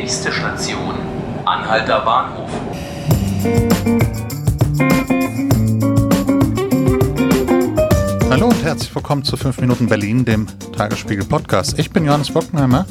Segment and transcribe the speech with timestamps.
[0.00, 0.94] Nächste Station,
[1.44, 2.48] Anhalter Bahnhof.
[8.30, 11.78] Hallo und herzlich willkommen zu 5 Minuten Berlin, dem Tagesspiegel Podcast.
[11.78, 12.86] Ich bin Johannes Bockenheimer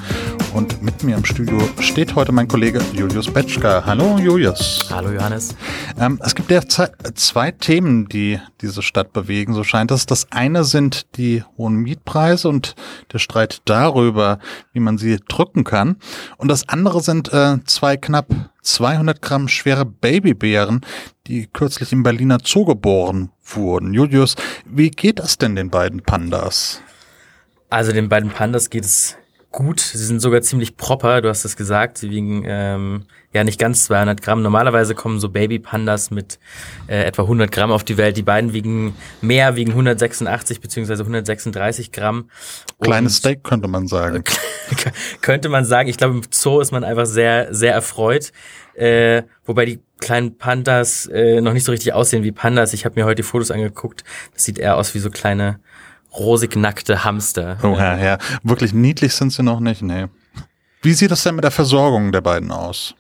[0.54, 3.84] und mit mir im Studio steht heute mein Kollege Julius Betschka.
[3.86, 4.86] Hallo Julius.
[4.90, 5.55] Hallo Johannes.
[6.00, 10.05] Ähm, es gibt derzeit zwei Themen, die diese Stadt bewegen, so scheint es.
[10.05, 12.76] Das eine sind die hohen Mietpreise und
[13.12, 14.40] der Streit darüber,
[14.73, 15.98] wie man sie drücken kann.
[16.38, 18.27] Und das andere sind äh, zwei knapp
[18.62, 20.81] 200 Gramm schwere Babybären,
[21.27, 23.94] die kürzlich im Berliner Zoo geboren wurden.
[23.94, 26.81] Julius, wie geht es denn den beiden Pandas?
[27.70, 29.16] Also den beiden Pandas geht es
[29.52, 29.80] gut.
[29.80, 31.98] Sie sind sogar ziemlich proper, du hast es gesagt.
[31.98, 34.41] Sie wiegen ähm, ja nicht ganz 200 Gramm.
[34.41, 36.40] Normalerweise kommen so Baby-Pandas mit
[36.88, 38.17] äh, etwa 100 Gramm auf die Welt.
[38.17, 42.30] Die beiden wiegen mehr, wiegen 186 beziehungsweise 136 Gramm.
[42.81, 44.23] Kleines Steak könnte man sagen.
[45.21, 45.90] könnte man sagen.
[45.90, 48.31] Ich glaube, im Zoo ist man einfach sehr, sehr erfreut.
[48.76, 52.74] Äh, wobei die kleinen Pandas äh, noch nicht so richtig aussehen wie Pandas.
[52.74, 54.04] Ich habe mir heute die Fotos angeguckt.
[54.34, 55.59] Das sieht eher aus wie so kleine
[56.18, 57.57] rosig nackte Hamster.
[57.63, 58.18] Oh ja, ja.
[58.43, 60.07] Wirklich niedlich sind sie noch nicht, nee.
[60.82, 62.96] Wie sieht das denn mit der Versorgung der beiden aus?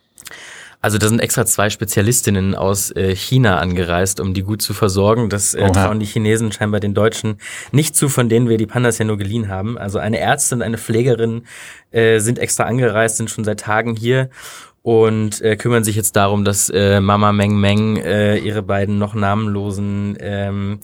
[0.81, 5.29] Also da sind extra zwei Spezialistinnen aus äh, China angereist, um die gut zu versorgen.
[5.29, 7.37] Das äh, trauen die Chinesen scheinbar den Deutschen
[7.73, 9.77] nicht zu, von denen wir die Pandas ja nur geliehen haben.
[9.77, 11.43] Also eine Ärztin, eine Pflegerin
[11.91, 14.29] äh, sind extra angereist, sind schon seit Tagen hier
[14.81, 19.13] und äh, kümmern sich jetzt darum, dass äh, Mama Meng Meng äh, ihre beiden noch
[19.13, 20.79] namenlosen ähm,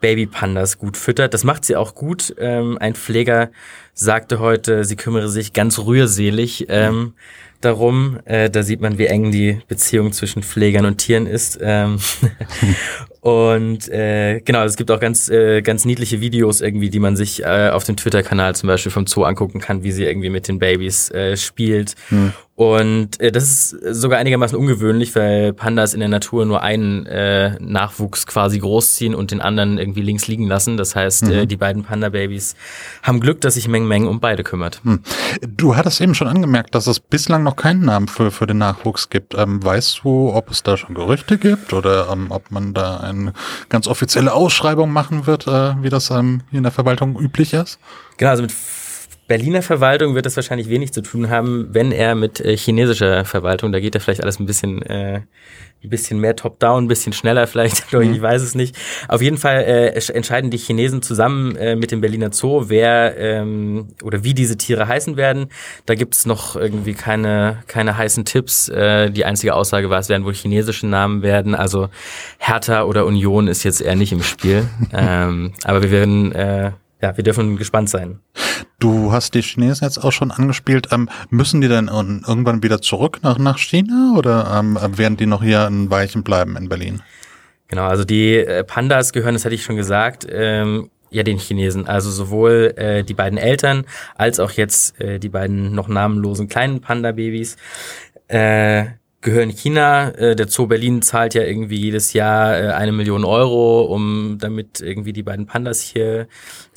[0.00, 1.34] Babypandas gut füttert.
[1.34, 2.34] Das macht sie auch gut.
[2.38, 3.50] Ähm, ein Pfleger
[3.94, 7.14] sagte heute, sie kümmere sich ganz rührselig ähm,
[7.60, 8.18] darum.
[8.24, 11.58] Äh, da sieht man, wie eng die Beziehung zwischen Pflegern und Tieren ist.
[11.60, 11.98] Ähm
[13.20, 17.42] und äh, genau, es gibt auch ganz, äh, ganz niedliche Videos irgendwie, die man sich
[17.42, 20.58] äh, auf dem Twitter-Kanal zum Beispiel vom Zoo angucken kann, wie sie irgendwie mit den
[20.58, 21.94] Babys äh, spielt.
[22.10, 22.32] Hm.
[22.58, 27.56] Und äh, das ist sogar einigermaßen ungewöhnlich, weil Pandas in der Natur nur einen äh,
[27.60, 30.76] Nachwuchs quasi großziehen und den anderen irgendwie links liegen lassen.
[30.76, 31.32] Das heißt, mhm.
[31.32, 32.56] äh, die beiden Panda-Babys
[33.04, 34.80] haben Glück, dass sich Meng Meng um beide kümmert.
[34.82, 35.04] Hm.
[35.46, 39.08] Du hattest eben schon angemerkt, dass es bislang noch keinen Namen für, für den Nachwuchs
[39.08, 39.36] gibt.
[39.36, 43.34] Ähm, weißt du, ob es da schon Gerüchte gibt oder ähm, ob man da eine
[43.68, 47.78] ganz offizielle Ausschreibung machen wird, äh, wie das ähm, hier in der Verwaltung üblich ist?
[48.16, 48.52] Genau, also mit
[49.28, 53.72] Berliner Verwaltung wird das wahrscheinlich wenig zu tun haben, wenn er mit äh, chinesischer Verwaltung,
[53.72, 55.20] da geht er vielleicht alles ein bisschen, äh,
[55.84, 58.14] ein bisschen mehr top-down, ein bisschen schneller vielleicht, mhm.
[58.14, 58.74] ich weiß es nicht.
[59.06, 63.88] Auf jeden Fall äh, entscheiden die Chinesen zusammen äh, mit dem Berliner Zoo, wer ähm,
[64.02, 65.48] oder wie diese Tiere heißen werden.
[65.84, 68.70] Da gibt es noch irgendwie keine, keine heißen Tipps.
[68.70, 71.54] Äh, die einzige Aussage war, es werden wohl chinesische Namen werden.
[71.54, 71.90] Also
[72.38, 74.66] Hertha oder Union ist jetzt eher nicht im Spiel.
[74.94, 78.18] ähm, aber wir werden äh, ja, wir dürfen gespannt sein.
[78.80, 80.88] Du hast die Chinesen jetzt auch schon angespielt.
[80.92, 85.42] Ähm, müssen die denn irgendwann wieder zurück nach, nach China oder ähm, werden die noch
[85.42, 87.02] hier ein Weichen bleiben in Berlin?
[87.66, 91.88] Genau, also die äh, Pandas gehören, das hatte ich schon gesagt, ähm, ja den Chinesen.
[91.88, 93.84] Also sowohl äh, die beiden Eltern
[94.14, 97.56] als auch jetzt äh, die beiden noch namenlosen kleinen Panda-Babys.
[98.28, 98.86] Äh,
[99.20, 100.10] gehören China.
[100.10, 104.80] Äh, der Zoo Berlin zahlt ja irgendwie jedes Jahr äh, eine Million Euro, um damit
[104.80, 106.28] irgendwie die beiden Pandas hier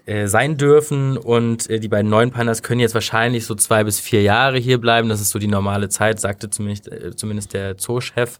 [0.07, 3.99] äh, sein dürfen und äh, die beiden neuen Pandas können jetzt wahrscheinlich so zwei bis
[3.99, 5.09] vier Jahre hier bleiben.
[5.09, 8.39] Das ist so die normale Zeit, sagte zumindest, äh, zumindest der Zoochef,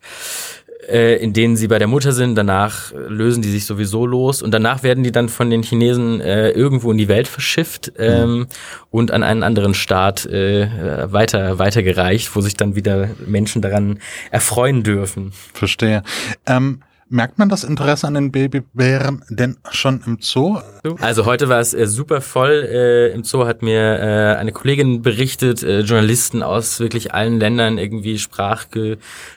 [0.87, 2.35] äh, in denen sie bei der Mutter sind.
[2.35, 6.51] Danach lösen die sich sowieso los und danach werden die dann von den Chinesen äh,
[6.51, 8.47] irgendwo in die Welt verschifft ähm, mhm.
[8.89, 13.99] und an einen anderen Staat äh, weiter weitergereicht, wo sich dann wieder Menschen daran
[14.31, 15.31] erfreuen dürfen.
[15.53, 16.03] Verstehe.
[16.45, 16.81] Ähm
[17.13, 20.59] Merkt man das Interesse an den Babybären denn schon im Zoo?
[21.01, 22.65] Also heute war es äh, super voll.
[22.71, 27.77] Äh, Im Zoo hat mir äh, eine Kollegin berichtet, äh, Journalisten aus wirklich allen Ländern,
[27.77, 28.67] irgendwie Sprach,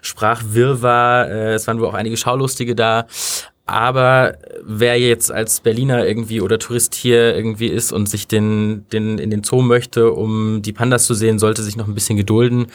[0.02, 1.28] Sprachwirrwarr.
[1.28, 3.06] Äh, es waren wohl auch einige Schaulustige da.
[3.66, 9.16] Aber wer jetzt als Berliner irgendwie oder Tourist hier irgendwie ist und sich den, den
[9.16, 12.66] in den Zoo möchte, um die Pandas zu sehen, sollte sich noch ein bisschen gedulden.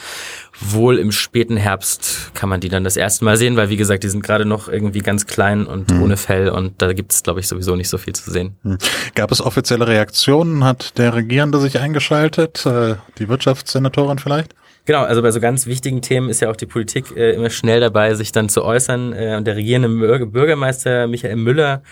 [0.60, 4.02] Wohl im späten Herbst kann man die dann das erste Mal sehen, weil wie gesagt,
[4.02, 6.02] die sind gerade noch irgendwie ganz klein und mhm.
[6.02, 8.56] ohne Fell und da gibt es, glaube ich, sowieso nicht so viel zu sehen.
[8.64, 8.78] Mhm.
[9.14, 10.64] Gab es offizielle Reaktionen?
[10.64, 12.66] Hat der Regierende sich eingeschaltet?
[12.66, 14.54] Äh, die Wirtschaftssenatorin vielleicht?
[14.86, 17.80] Genau, also bei so ganz wichtigen Themen ist ja auch die Politik äh, immer schnell
[17.80, 19.12] dabei, sich dann zu äußern.
[19.12, 19.88] Äh, und der regierende
[20.26, 21.82] Bürgermeister Michael Müller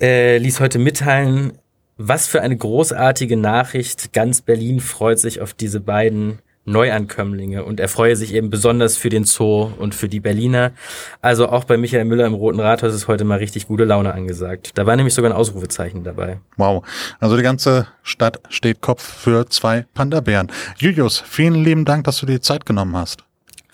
[0.00, 1.58] äh, ließ heute mitteilen,
[1.96, 4.12] was für eine großartige Nachricht.
[4.12, 9.10] Ganz Berlin freut sich auf diese beiden Neuankömmlinge und er freue sich eben besonders für
[9.10, 10.72] den Zoo und für die Berliner.
[11.20, 14.70] Also auch bei Michael Müller im Roten Rathaus ist heute mal richtig gute Laune angesagt.
[14.74, 16.38] Da war nämlich sogar ein Ausrufezeichen dabei.
[16.56, 16.84] Wow.
[17.20, 20.50] Also die ganze Stadt steht Kopf für zwei Panda-Bären.
[20.78, 23.24] Julius, vielen lieben Dank, dass du dir die Zeit genommen hast.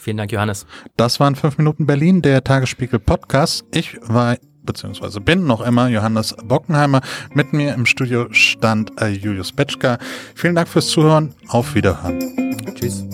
[0.00, 0.67] Vielen Dank, Johannes.
[0.97, 3.64] Das waren fünf Minuten Berlin, der Tagesspiegel Podcast.
[3.70, 7.00] Ich war beziehungsweise bin noch immer Johannes Bockenheimer.
[7.35, 9.99] Mit mir im Studio stand äh, Julius Betschka.
[10.35, 11.35] Vielen Dank fürs Zuhören.
[11.49, 12.19] Auf Wiederhören.
[12.75, 13.05] Tschüss.